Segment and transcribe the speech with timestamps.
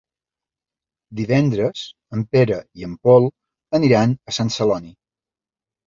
[1.19, 1.85] Divendres
[2.19, 3.31] en Pere i en Pol
[3.81, 4.99] aniran a Sant Celoni.